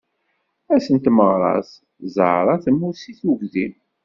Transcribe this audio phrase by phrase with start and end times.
[0.73, 1.71] Ass n tmaɣra-s
[2.15, 3.67] Zahra temmut seg tugdi.